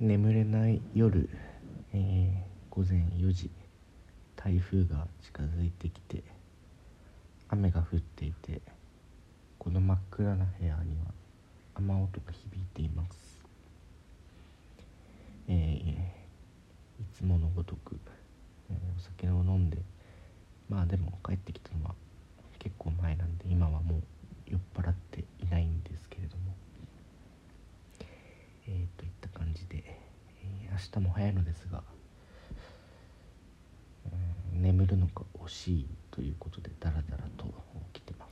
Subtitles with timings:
[0.00, 1.30] 眠れない夜、
[1.92, 3.48] えー、午前4時
[4.34, 6.24] 台風が近づいてきて
[7.48, 8.60] 雨が降っていて
[9.56, 11.12] この真っ暗な部屋には
[11.76, 13.38] 雨音が響いています。
[15.46, 15.96] えー、い
[17.14, 17.96] つものごとく、
[18.70, 19.78] えー、お酒を飲んで
[20.68, 21.94] まあでも帰ってきたのは
[22.58, 24.02] 結構前なんで今はもう
[24.48, 26.54] 酔っ払っていないんですけれども
[28.66, 29.84] えー、といった感じで、
[30.42, 31.80] えー、明日も早いのですが、
[34.52, 37.44] うん、眠るのが惜しいということでダラダラと
[37.94, 38.30] 起きてます、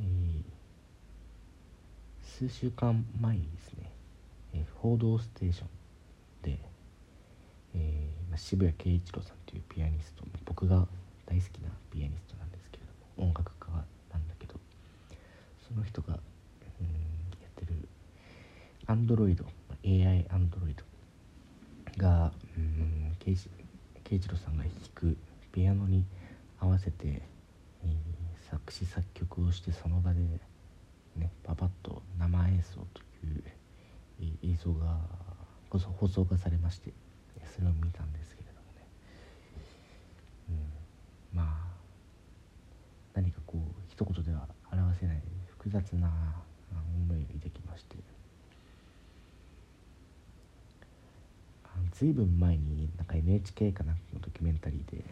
[0.00, 0.44] えー、
[2.22, 3.90] 数週間前にですね
[4.54, 5.68] 「えー、報道ステーション
[6.42, 6.58] で」
[7.74, 10.86] えー、渋谷慶一郎さんというピアニスト僕が
[11.26, 12.84] 大好きなピアニストなんですけれ
[13.16, 14.54] ども音楽家なんだけど
[15.68, 16.18] その人が、
[18.90, 19.44] アンドロイド
[19.84, 20.82] AI アンドロイド
[22.02, 23.36] が、うん、慶
[24.16, 25.14] 一郎さんが弾く
[25.52, 26.06] ピアノに
[26.58, 30.20] 合わせて、えー、作詞作曲をしてその場で、
[31.16, 33.42] ね、パパッと生演奏という
[34.22, 34.96] え映像が
[35.68, 36.94] 放送がされまして
[37.54, 38.86] それを見たんですけれどもね、
[40.48, 40.52] う
[41.34, 41.46] ん、まあ
[43.12, 43.60] 何かこう
[43.90, 45.22] 一言では表せない
[45.58, 46.10] 複雑な
[46.72, 48.17] 思いを抱きまして。
[51.98, 55.02] ずいぶん前になんか NHK かなんかのドキュメンタリーで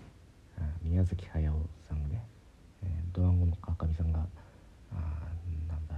[0.85, 1.53] 宮崎駿
[1.89, 2.23] さんがね、
[2.85, 4.21] えー、ドワンゴの川上さんが
[4.93, 4.95] あ
[5.69, 5.97] なんだ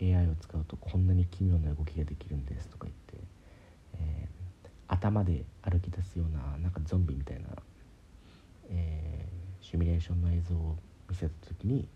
[0.00, 3.28] AI を使うとこんなに奇妙な動きができるんですとか言って、
[4.00, 7.50] えー、頭で歩き出すようななんかゾンビみたいな、
[8.70, 10.76] えー、シミュレーションの映像を
[11.08, 11.86] 見せた時に、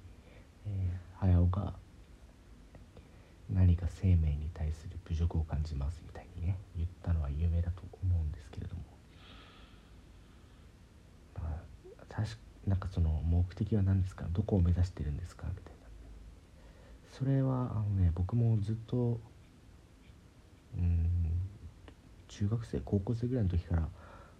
[0.68, 1.74] えー、早尾が
[3.52, 8.82] 何か生命に対する侮辱を感じますみたいにね言ったのは有名だと思うんですけれども、
[11.36, 11.42] ま
[11.98, 12.36] あ、確か
[12.66, 14.26] なんかその目的は何ですか？
[14.32, 15.46] どこを目指してるんですか？
[15.48, 15.78] みたいな。
[17.18, 19.18] それはあのね僕もずっと
[20.76, 21.08] うん
[22.28, 23.88] 中学生高校生ぐらいの時から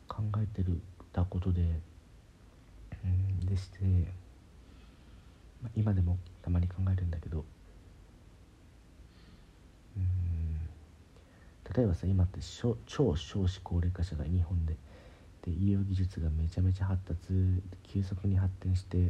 [0.06, 0.78] 考えてる
[1.12, 1.80] たことで
[3.02, 3.78] うんでして、
[5.62, 7.46] まあ、今でもたまに考えるんだけど
[9.96, 10.04] うん
[11.74, 12.76] 例えばさ今って超
[13.16, 14.76] 少子高齢化社会日本で。
[15.42, 19.02] で医療技術がめちゃめちゃ発達急速に発展して、え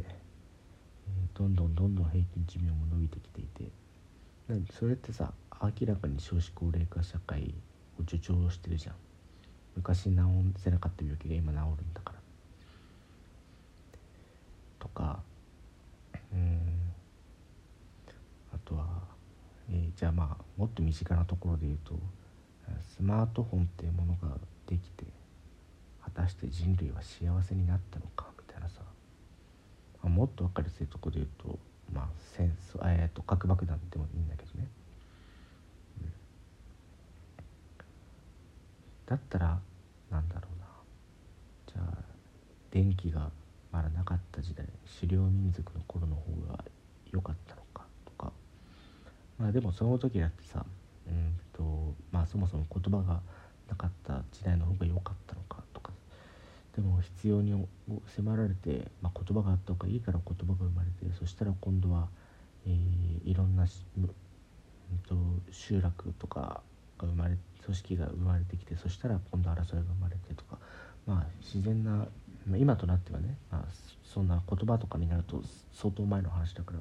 [1.33, 3.71] ー、どんどんどんどん平均寿命も伸びてきていて。
[4.47, 7.53] なそれってさ明らかに少子高齢化社会
[7.99, 8.95] を助長してるじゃん。
[9.75, 10.17] 昔治
[10.57, 12.19] せなかった病気が今治るんだから。
[14.79, 15.21] とか
[16.33, 16.59] うん。
[18.53, 18.85] あとは、
[19.69, 21.93] えー、じゃあまあもっと身近なところで言うと
[22.99, 24.35] スマートフォンっていうものが
[24.67, 25.05] できて
[26.03, 28.81] 果たして人類は幸せになったのかみたいなさ。
[30.03, 31.59] あもっと分かりやすいところで言うと
[31.93, 34.67] まあ戦争えー、と核爆弾でもいいんだけどね、
[36.01, 36.11] うん、
[39.05, 39.59] だったら
[40.11, 40.65] なんだろうな。
[41.67, 42.03] じゃあ
[42.69, 43.29] 電気が
[43.71, 44.65] まだなかった時代
[44.99, 46.65] 狩猟民族の頃の方が
[47.13, 48.33] 良かったのかとか。
[49.37, 50.65] まあでもその時だってさ
[52.31, 53.21] そもそも言葉が
[53.69, 55.91] なかった時代の方が良かったのかとか
[56.75, 57.67] でも必要に
[58.15, 62.07] 迫られて、まあ、言葉があった方がいいから言葉が生まれてそしたら今度は、
[62.65, 63.63] えー、いろんな、
[63.97, 64.07] うん
[65.07, 65.15] と、
[65.51, 66.61] 集落とか
[66.97, 70.57] が生まれ組織が生まれてきてそしたら今度争いが生まれてとか
[71.05, 72.07] まあ自然な、
[72.57, 73.61] 今となってはね、まあ、
[74.03, 76.79] そんな言葉とかになると相当前の話だから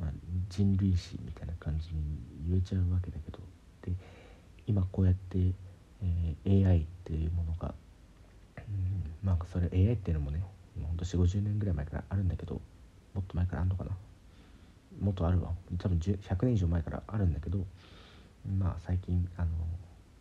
[0.00, 0.10] まあ、
[0.48, 3.38] 人類史みたいな感じに言えちゃうわけだけど
[3.84, 3.92] で
[4.66, 5.38] 今こうやって、
[6.02, 7.74] えー、AI っていうものが、
[8.56, 10.42] うん、まあそれ AI っていうのもね
[10.82, 12.60] ほんと4 5 0年ぐらい前からあるんだけど
[13.14, 13.90] もっと前からあるのかな？
[15.00, 15.50] もっとあるわ。
[15.78, 17.58] 多分100年以上前からあるんだけど
[18.58, 19.48] まあ最近あの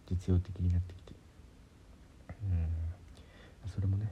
[0.10, 1.14] 実用的になってきて。
[2.30, 2.94] うん。
[3.74, 4.12] それもね、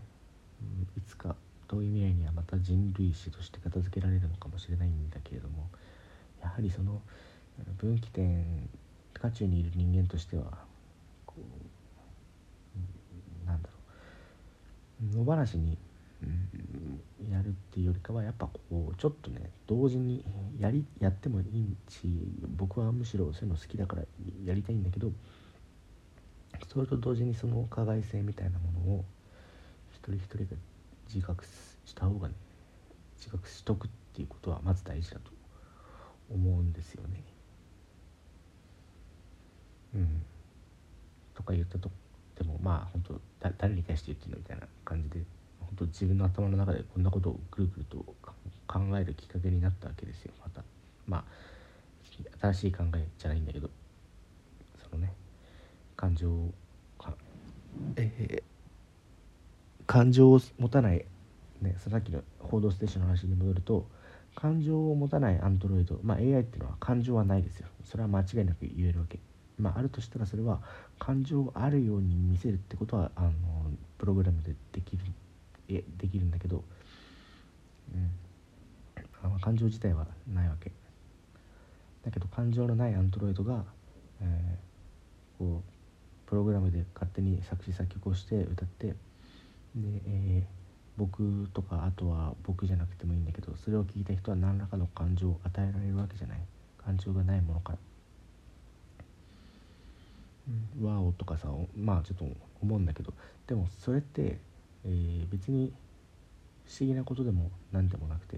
[0.62, 1.36] うん、いつか
[1.68, 5.70] 遠い未来にはまた人類史として片付けられるのかもしれないんだけれども
[6.42, 7.02] やはりその
[7.78, 8.70] 分岐点
[9.22, 10.44] 渦中にいる人間としては
[11.26, 11.36] こ
[13.46, 13.76] うなんだろ
[15.14, 15.78] う野放しに、
[17.32, 20.24] やるっていうよりかはやっぱこうちょっとね同時に
[20.60, 22.08] やりやってもいいし
[22.56, 24.04] 僕はむしろそういうの好きだから
[24.46, 25.12] やりたいんだけど
[26.72, 29.06] それと同時にその加害性みたいなものを
[29.92, 30.62] 一人一人が
[31.14, 31.44] 自覚
[31.86, 32.36] した方がね
[33.18, 35.32] 自覚しとくっていうことはまず大事だと
[36.32, 37.24] 思うんですよね。
[39.96, 40.24] うん、
[41.34, 41.92] とか言ったと
[42.38, 45.26] でもまあ本当だ誰に対して言ってるのみたいな感じで
[45.60, 47.98] 本当自分の頭の中でこんなことをぐるぐると
[48.68, 50.64] 考えるきっかけになったわけですよまた。
[51.08, 51.24] まあ
[52.40, 53.70] 新しい考えじゃないんだけど
[54.78, 55.14] そのね
[55.96, 56.30] 感情
[57.00, 57.14] か
[57.96, 58.44] え、
[59.88, 61.06] 感情を持たない
[61.62, 63.88] ねさっきの「報道ステーション」の話に戻ると
[64.36, 67.68] 感情を持たないアンドロイド、まあ、AI っていうのは感情はないですよ。
[67.84, 69.20] それは間違いなく言えるわけ。
[69.62, 70.62] まあ、あるとしたらそれは
[71.00, 73.32] 感情があるように見せるってことはあの
[73.98, 75.04] プログラムでできる
[75.70, 76.64] えできるんだけど、
[77.94, 78.12] うん、
[79.24, 80.72] あ感情自体はないわけ。
[82.04, 83.64] だけど感情のないアンドロイドが、
[84.22, 88.96] えー、こうプログラムで勝手に作詞作曲をして歌ってで、
[89.76, 90.44] えー、
[90.98, 96.40] 僕とかあとは僕じゃなくてもいいんだけどそれを聞いた人は何らかの感情を与えられるわけじゃない。
[96.84, 97.91] 感情がないものから。
[100.82, 102.26] ワオとかさまあちょっと
[102.62, 103.14] 思うんだけど
[103.48, 104.40] でもそれって、
[104.86, 105.72] えー、別に
[106.66, 108.38] 不思議なことでも何でもなくて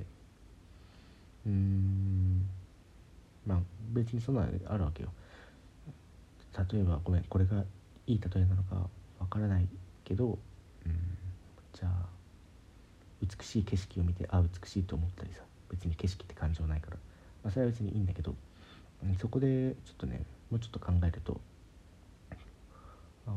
[1.45, 2.45] うーん
[3.45, 3.59] まあ
[3.93, 5.09] 別にそんなのあるわけよ。
[6.71, 7.63] 例えばごめんこれが
[8.05, 8.75] いい例えなのか
[9.19, 9.67] わからない
[10.03, 10.37] けど
[10.85, 10.93] うん
[11.73, 12.05] じゃあ
[13.21, 15.41] 美しい景色を見てあ美しいと思ったりさ
[15.71, 16.97] 別に景色って感情ないから、
[17.43, 18.35] まあ、それは別にいいんだけど
[19.19, 20.21] そこでちょっとね
[20.51, 21.41] もうちょっと考えると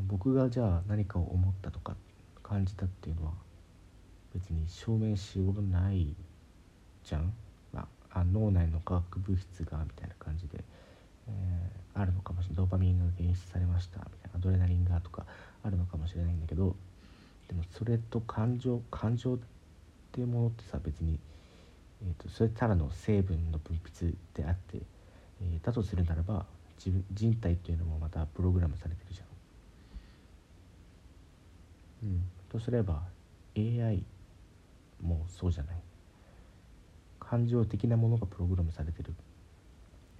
[0.07, 1.95] 僕がじゃあ何かを思ったとか
[2.43, 3.33] 感じたっていうのは
[4.33, 6.13] 別に証明しようがない
[7.03, 7.33] じゃん、
[7.73, 10.63] まあ、脳内の化学物質がみたいな感じで、
[11.27, 12.57] えー、あるのかもしれない。
[12.57, 13.99] ドーパミンが検出されました。
[13.99, 14.37] みたいな。
[14.37, 15.25] アドレナリンがとか
[15.63, 16.75] あるのかもしれないんだけど
[17.47, 19.37] でもそれと感情感情っ
[20.11, 21.19] ていうものってさ別に、
[22.03, 24.77] えーと、それただの成分の分泌であって、
[25.41, 26.45] えー、だとするならば
[26.77, 29.26] 自分人体っていうのもまたプログラムされてるじゃん。
[32.03, 33.03] うん、とすれば
[33.55, 34.03] AI
[35.01, 35.75] もそうじゃない。
[37.19, 39.13] 感情的なものがプログラムされてる。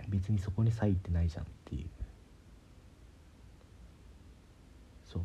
[0.09, 1.87] 別にそこに差異ってないじゃんっていう。
[5.05, 5.23] そう。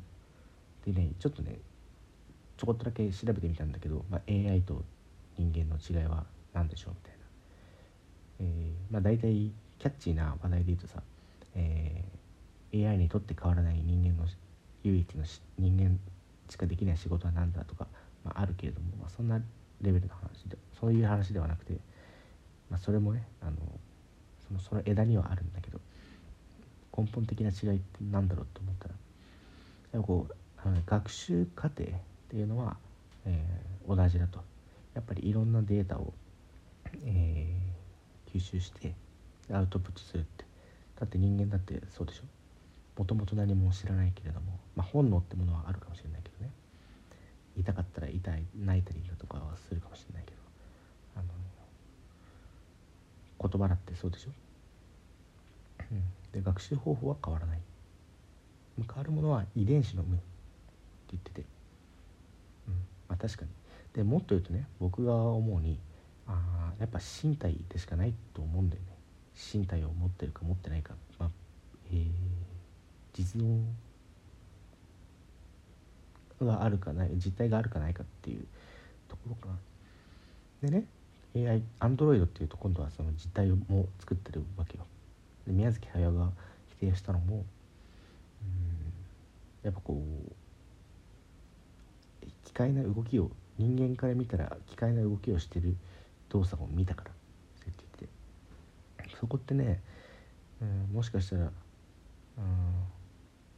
[0.84, 1.58] でねちょっとね
[2.56, 4.84] ちょこっとだけ調べてみたんだけど、まあ、AI と
[5.36, 7.18] 人間の違いは何でしょうみたいな、
[8.40, 9.50] えー、まあ大体
[9.80, 11.02] キャッチーな話題で言うとさ、
[11.56, 14.28] えー、AI にとって変わらない人間の
[14.84, 15.24] 唯一の
[15.58, 15.98] 人間
[16.48, 17.86] しかできない仕事は何だとか、
[18.24, 19.40] まあ、あるけれども、まあ、そんな
[19.80, 21.74] レベルの話でそういう話ではなくて、
[22.70, 23.52] まあ、それもねあの
[24.48, 25.80] そのその枝にはあるんだけど
[26.96, 28.94] 根本的な違いって何だろうと思ったら
[29.92, 30.34] やっぱこう
[30.64, 31.86] あの、ね、学習過程っ
[32.30, 32.76] ていうのは、
[33.26, 34.40] えー、同じだと。
[34.94, 36.12] やっぱりいろんなデータを、
[37.04, 38.94] えー、吸収して
[39.50, 40.44] アウトプットするって。
[41.00, 42.22] だって人間だってそうでしょ。
[42.98, 46.31] もともと何も知らないけれども、まあ、本能ってものはあるかもしれないけど
[48.82, 50.36] いたりだとかはするかもしれないけど
[51.16, 51.24] あの
[53.48, 54.30] 言葉だってそうでしょ、
[55.90, 56.02] うん、
[56.32, 57.58] で学習方法は変わらない。
[58.78, 60.24] 変わるものは遺伝子の無って
[61.10, 61.42] 言ってて、
[62.66, 62.74] うん。
[63.08, 63.50] まあ、確かに。
[63.94, 65.78] でもっと言うとね僕が思うに
[66.26, 68.88] あやっぱ身体でしかないと思うんだよね。
[69.54, 71.30] 身体を持ってるか持ってないか、まあ
[71.92, 72.10] えー
[73.14, 73.62] 実存
[76.40, 78.46] があるかない実態があるかないかっていう
[79.12, 79.48] ところか
[80.62, 80.68] な。
[80.68, 80.84] でね
[81.34, 84.84] AI アンドロイドっていうと今度はその実態も作ってるわけよ。
[85.46, 86.30] で宮崎駿が
[86.78, 87.44] 否定したのもうん
[89.62, 90.32] やっぱこう
[92.44, 95.76] 機械な動きを人間から見たら機械な動きをしてる
[96.28, 97.10] 動作を見たから
[97.64, 98.08] そって言
[99.06, 99.80] ってそこってね、
[100.60, 101.50] うん、もしかしたらうん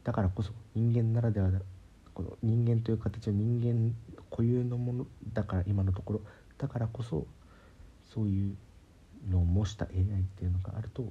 [0.03, 1.49] だからこそ人間ならでは
[2.13, 3.93] この人間という形は人間
[4.35, 6.21] 固有のものだから今のところ
[6.57, 7.25] だからこそ
[8.13, 8.57] そういう
[9.29, 10.05] のを模した AI っ
[10.37, 11.03] ていうのがあると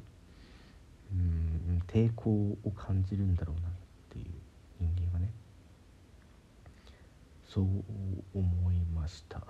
[1.12, 3.72] うん抵抗を感じるんだろうなっ
[4.10, 4.24] ていう
[4.78, 5.30] 人間はね
[7.48, 7.64] そう
[8.34, 9.40] 思いました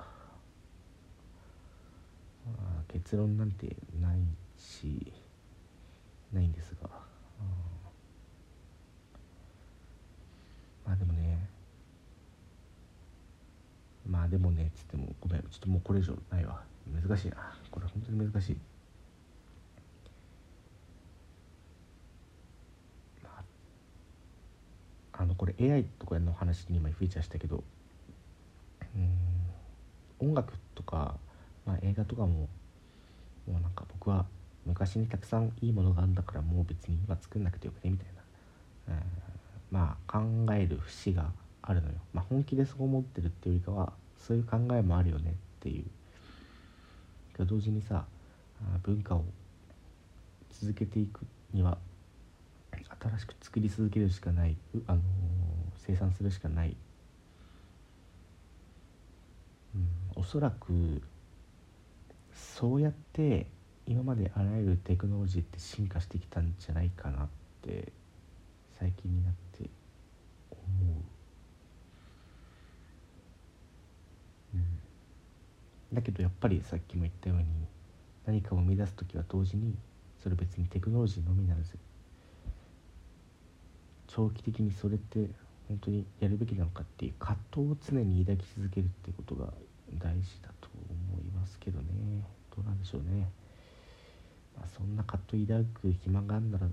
[2.86, 4.20] 結論なんてない
[4.56, 5.12] し
[6.32, 6.88] ないんですが。
[10.86, 11.48] まあでもね
[14.06, 16.60] まあでもねっつってもごめんちょっともうこれ以上ないわ。
[16.92, 17.36] 難しいな。
[17.70, 18.56] これ本当に難しい。
[23.24, 23.44] あ
[25.12, 27.62] あのこれ AI とかの話に今フィーチャーしたけど
[30.20, 31.14] うん音楽とか、
[31.64, 32.48] まあ、映画とかもも
[33.48, 34.26] うなんか僕は
[34.66, 38.06] 昔にたくさんいいものがあるんだからもう別に今作んなくてよくねみたい
[38.88, 39.02] な、うん、
[39.70, 40.24] まあ考
[40.54, 41.30] える節が
[41.62, 45.84] あるのよ、まあ、本気でそう思ってるっていうよりかはそういう考えもあるよねっていう。
[47.46, 48.04] 同時にさ
[48.84, 49.24] 文化を
[50.50, 51.78] 続けていくには
[53.02, 54.56] 新しく作り続けるしかない、
[54.86, 55.02] あのー、
[55.78, 56.76] 生産するしかない、
[59.74, 61.02] うん、おそらく
[62.32, 63.46] そうやって
[63.86, 67.28] 今まであらゆるテクノロジーって進化してきたんじゃないかなっ
[67.62, 67.92] て
[68.78, 69.68] 最近になって
[70.50, 70.60] 思
[74.54, 74.64] う、うん、
[75.94, 77.44] だけどやっぱりさっきも言ったように
[78.26, 79.74] 何かを生み出す時は同時に
[80.22, 81.76] それ別にテクノロジーのみならず
[84.08, 85.28] 長期的にそれって
[85.68, 89.52] 本当にやるべきなのかっていう葛藤を常に抱き続けるっていうことが
[89.98, 90.68] 大事だと
[91.12, 91.84] 思いますけどね。
[92.54, 93.28] どうなんでしょうね、
[94.56, 96.66] まあ、そんな葛藤抱く暇があるなら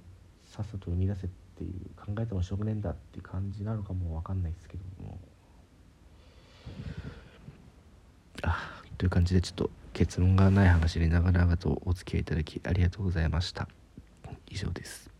[0.46, 5.18] さっさと生み出せっていう考えてもしょうがねえんだっていう感じなのかも分かんないですけども
[8.44, 13.68] あという感じでちょっと結論がない話で長々とお付き合いいただきありがとうございました。
[14.48, 15.11] 以上です。